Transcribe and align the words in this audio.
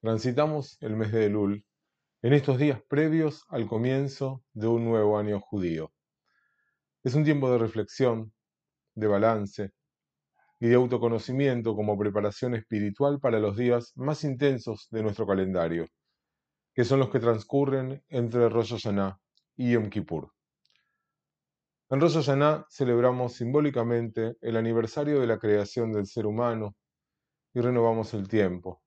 Transitamos 0.00 0.76
el 0.80 0.94
mes 0.94 1.10
de 1.10 1.26
Elul 1.26 1.64
en 2.22 2.32
estos 2.32 2.56
días 2.56 2.80
previos 2.88 3.44
al 3.48 3.66
comienzo 3.66 4.44
de 4.52 4.68
un 4.68 4.84
nuevo 4.84 5.18
año 5.18 5.40
judío. 5.40 5.92
Es 7.02 7.16
un 7.16 7.24
tiempo 7.24 7.50
de 7.50 7.58
reflexión, 7.58 8.32
de 8.94 9.08
balance 9.08 9.72
y 10.60 10.68
de 10.68 10.76
autoconocimiento 10.76 11.74
como 11.74 11.98
preparación 11.98 12.54
espiritual 12.54 13.18
para 13.18 13.40
los 13.40 13.56
días 13.56 13.92
más 13.96 14.22
intensos 14.22 14.86
de 14.92 15.02
nuestro 15.02 15.26
calendario, 15.26 15.88
que 16.74 16.84
son 16.84 17.00
los 17.00 17.10
que 17.10 17.18
transcurren 17.18 18.00
entre 18.08 18.48
Rosh 18.48 18.74
Hashanah 18.74 19.18
y 19.56 19.72
Yom 19.72 19.90
Kippur. 19.90 20.30
En 21.90 22.00
Rosh 22.00 22.14
Hashanah 22.14 22.66
celebramos 22.70 23.32
simbólicamente 23.32 24.36
el 24.42 24.56
aniversario 24.56 25.18
de 25.20 25.26
la 25.26 25.40
creación 25.40 25.92
del 25.92 26.06
ser 26.06 26.24
humano 26.24 26.76
y 27.52 27.60
renovamos 27.60 28.14
el 28.14 28.28
tiempo, 28.28 28.80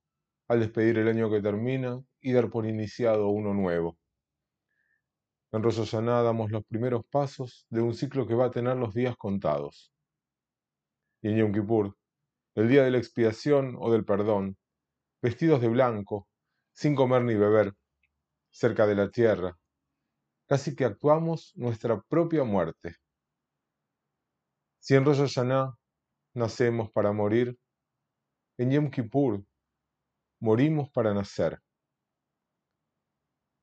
al 0.52 0.60
despedir 0.60 0.98
el 0.98 1.08
año 1.08 1.32
que 1.32 1.42
termina 1.42 2.04
y 2.20 2.34
dar 2.34 2.50
por 2.50 2.66
iniciado 2.66 3.30
uno 3.30 3.54
nuevo. 3.54 3.98
En 5.54 5.64
Rosh 5.64 5.94
damos 5.94 6.52
los 6.52 6.66
primeros 6.66 7.06
pasos 7.10 7.66
de 7.70 7.82
un 7.82 7.94
ciclo 7.94 8.28
que 8.28 8.36
va 8.36 8.48
a 8.48 8.52
tener 8.52 8.76
los 8.76 8.94
días 8.94 9.16
contados. 9.16 9.94
Y 11.22 11.30
en 11.30 11.38
Yom 11.38 11.54
Kippur, 11.54 11.96
el 12.56 12.68
día 12.68 12.84
de 12.84 12.92
la 12.92 12.98
expiación 12.98 13.78
o 13.80 13.94
del 13.94 14.04
perdón, 14.04 14.58
vestidos 15.22 15.62
de 15.62 15.70
blanco, 15.70 16.28
sin 16.74 16.96
comer 16.96 17.24
ni 17.24 17.36
beber, 17.36 17.74
cerca 18.50 18.86
de 18.86 18.96
la 18.96 19.10
tierra, 19.10 19.58
casi 20.48 20.76
que 20.76 20.84
actuamos 20.84 21.54
nuestra 21.56 22.02
propia 22.02 22.44
muerte. 22.44 22.98
Si 24.80 24.96
en 24.96 25.06
Rosh 25.06 25.40
nacemos 26.34 26.92
para 26.92 27.14
morir, 27.14 27.58
en 28.58 28.72
Yom 28.72 28.92
Kippur 28.92 29.46
morimos 30.42 30.90
para 30.90 31.14
nacer. 31.14 31.60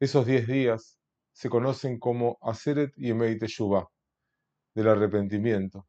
Esos 0.00 0.24
diez 0.26 0.46
días 0.46 0.98
se 1.32 1.50
conocen 1.50 1.98
como 1.98 2.38
Aseret 2.40 2.94
Yemei 2.96 3.36
Teshuvah, 3.36 3.86
del 4.74 4.88
arrepentimiento, 4.88 5.86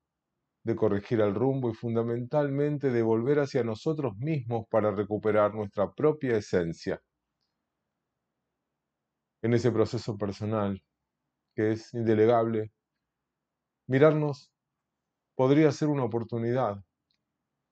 de 0.64 0.76
corregir 0.76 1.22
el 1.22 1.36
rumbo 1.36 1.70
y 1.70 1.76
fundamentalmente 1.76 2.90
de 2.90 3.04
volver 3.04 3.40
hacia 3.40 3.64
nosotros 3.64 4.18
mismos 4.18 4.66
para 4.70 4.92
recuperar 4.92 5.54
nuestra 5.54 5.94
propia 5.94 6.38
esencia. 6.38 7.02
En 9.42 9.54
ese 9.54 9.72
proceso 9.72 10.18
personal, 10.18 10.84
que 11.56 11.72
es 11.72 11.94
indelegable, 11.94 12.72
mirarnos 13.88 14.52
podría 15.36 15.72
ser 15.72 15.88
una 15.88 16.04
oportunidad 16.04 16.84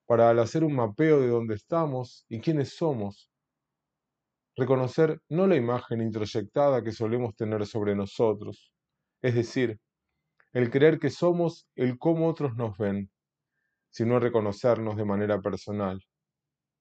para 0.08 0.30
al 0.30 0.40
hacer 0.40 0.64
un 0.64 0.74
mapeo 0.74 1.20
de 1.20 1.28
dónde 1.28 1.56
estamos 1.56 2.26
y 2.30 2.40
quiénes 2.40 2.76
somos, 2.76 3.30
reconocer 4.56 5.22
no 5.30 5.46
la 5.48 5.58
imagen 5.58 6.02
introyectada 6.02 6.82
que 6.82 6.94
solemos 6.94 7.36
tener 7.36 7.66
sobre 7.68 7.94
nosotros, 7.94 8.72
es 9.22 9.36
decir, 9.36 9.80
el 10.54 10.72
creer 10.72 10.98
que 10.98 11.10
somos 11.10 11.68
el 11.76 12.00
cómo 12.00 12.28
otros 12.28 12.56
nos 12.56 12.78
ven, 12.78 13.12
sino 13.90 14.20
reconocernos 14.20 14.96
de 14.96 15.06
manera 15.06 15.42
personal, 15.42 16.02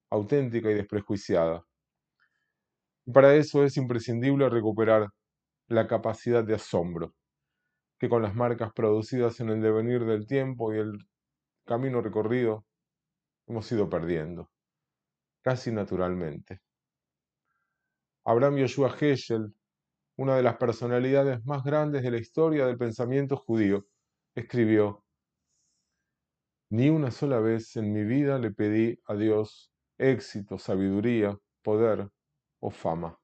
auténtica 0.09 0.71
y 0.71 0.75
desprejuiciada. 0.75 1.63
Y 3.05 3.11
para 3.11 3.35
eso 3.35 3.63
es 3.63 3.75
imprescindible 3.75 4.49
recuperar 4.49 5.09
la 5.67 5.85
capacidad 5.85 6.45
de 6.45 6.55
asombro, 6.55 7.13
que 7.99 8.07
con 8.07 8.21
las 8.21 8.35
marcas 8.35 8.71
producidas 8.73 9.41
en 9.41 9.49
el 9.49 9.61
devenir 9.61 10.05
del 10.05 10.25
tiempo 10.25 10.73
y 10.73 10.79
el 10.79 10.97
camino 11.65 12.01
recorrido 12.01 12.66
hemos 13.47 13.71
ido 13.71 13.89
perdiendo, 13.89 14.51
casi 15.41 15.71
naturalmente. 15.71 16.61
Abraham 18.25 18.57
Yoshua 18.57 18.93
Heschel, 18.99 19.53
una 20.17 20.35
de 20.35 20.43
las 20.43 20.57
personalidades 20.57 21.43
más 21.45 21.63
grandes 21.63 22.03
de 22.03 22.11
la 22.11 22.17
historia 22.17 22.65
del 22.65 22.77
pensamiento 22.77 23.37
judío, 23.37 23.87
escribió, 24.35 25.05
Ni 26.69 26.89
una 26.89 27.11
sola 27.11 27.39
vez 27.39 27.77
en 27.77 27.93
mi 27.93 28.03
vida 28.03 28.37
le 28.37 28.51
pedí 28.51 28.99
a 29.05 29.15
Dios 29.15 29.71
éxito, 29.97 30.57
sabiduría, 30.57 31.37
poder 31.63 32.09
o 32.59 32.69
fama. 32.69 33.17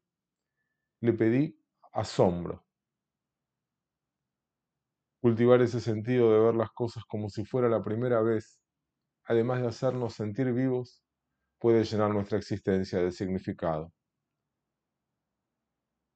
Le 1.01 1.13
pedí 1.13 1.59
asombro. 1.91 2.63
Cultivar 5.21 5.61
ese 5.61 5.81
sentido 5.81 6.31
de 6.31 6.39
ver 6.39 6.55
las 6.55 6.71
cosas 6.71 7.03
como 7.05 7.29
si 7.29 7.45
fuera 7.45 7.67
la 7.67 7.83
primera 7.83 8.21
vez, 8.21 8.62
además 9.25 9.61
de 9.61 9.67
hacernos 9.67 10.15
sentir 10.15 10.51
vivos, 10.53 11.03
puede 11.59 11.83
llenar 11.83 12.11
nuestra 12.11 12.37
existencia 12.37 12.99
de 12.99 13.11
significado. 13.11 13.93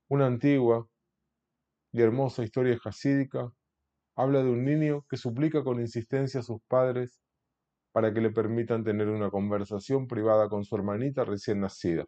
Una 0.10 0.26
antigua 0.26 0.88
y 1.92 2.02
hermosa 2.02 2.44
historia 2.44 2.78
jasídica 2.80 3.52
habla 4.16 4.44
de 4.44 4.50
un 4.50 4.66
niño 4.66 5.06
que 5.10 5.18
suplica 5.18 5.64
con 5.64 5.80
insistencia 5.80 6.40
a 6.40 6.44
sus 6.44 6.62
padres 6.68 7.22
para 7.92 8.14
que 8.14 8.22
le 8.22 8.32
permitan 8.32 8.84
tener 8.84 9.08
una 9.10 9.30
conversación 9.30 10.08
privada 10.08 10.50
con 10.50 10.64
su 10.64 10.76
hermanita 10.76 11.24
recién 11.24 11.62
nacida. 11.62 12.06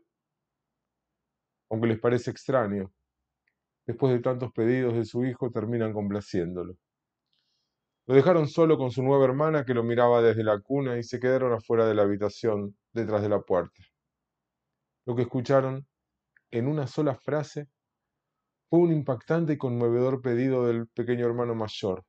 Aunque 1.70 1.88
les 1.88 2.00
parece 2.00 2.32
extraño, 2.32 2.92
después 3.86 4.14
de 4.14 4.20
tantos 4.20 4.52
pedidos 4.52 4.94
de 4.96 5.06
su 5.06 5.26
hijo, 5.26 5.52
terminan 5.52 5.94
complaciéndolo. 5.94 6.76
Lo 8.10 8.16
dejaron 8.16 8.48
solo 8.48 8.76
con 8.76 8.90
su 8.90 9.04
nueva 9.04 9.26
hermana 9.26 9.64
que 9.64 9.76
lo 9.76 9.84
miraba 9.84 10.20
desde 10.24 10.44
la 10.44 10.60
cuna 10.60 10.98
y 10.98 11.04
se 11.04 11.20
quedaron 11.20 11.54
afuera 11.54 11.86
de 11.86 11.94
la 11.94 12.02
habitación, 12.02 12.76
detrás 12.92 13.22
de 13.22 13.30
la 13.30 13.40
puerta. 13.40 13.84
Lo 15.06 15.16
que 15.16 15.22
escucharon 15.22 15.88
en 16.50 16.68
una 16.68 16.88
sola 16.88 17.14
frase 17.14 17.70
fue 18.68 18.80
un 18.80 18.92
impactante 18.94 19.54
y 19.54 19.58
conmovedor 19.60 20.24
pedido 20.24 20.66
del 20.66 20.88
pequeño 20.88 21.28
hermano 21.28 21.54
mayor. 21.54 22.04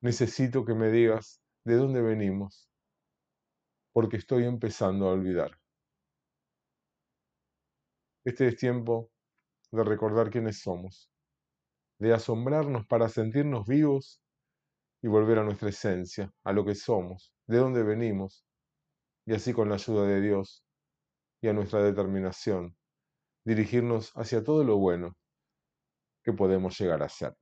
Necesito 0.00 0.64
que 0.64 0.74
me 0.74 0.90
digas 0.90 1.40
de 1.62 1.76
dónde 1.76 2.02
venimos, 2.02 2.68
porque 3.92 4.16
estoy 4.16 4.46
empezando 4.46 5.06
a 5.06 5.12
olvidar. 5.12 5.56
Este 8.24 8.48
es 8.48 8.56
tiempo 8.56 9.12
de 9.70 9.84
recordar 9.84 10.30
quiénes 10.30 10.60
somos, 10.60 11.08
de 11.98 12.12
asombrarnos 12.12 12.86
para 12.86 13.08
sentirnos 13.08 13.66
vivos 13.66 14.20
y 15.02 15.08
volver 15.08 15.38
a 15.38 15.44
nuestra 15.44 15.68
esencia, 15.68 16.32
a 16.44 16.52
lo 16.52 16.64
que 16.64 16.74
somos, 16.74 17.34
de 17.46 17.58
dónde 17.58 17.82
venimos, 17.82 18.46
y 19.26 19.34
así 19.34 19.52
con 19.52 19.68
la 19.68 19.76
ayuda 19.76 20.06
de 20.06 20.20
Dios 20.20 20.64
y 21.42 21.48
a 21.48 21.52
nuestra 21.52 21.82
determinación, 21.82 22.76
dirigirnos 23.44 24.12
hacia 24.16 24.42
todo 24.42 24.64
lo 24.64 24.78
bueno 24.78 25.16
que 26.24 26.32
podemos 26.32 26.78
llegar 26.78 27.02
a 27.02 27.08
ser. 27.08 27.34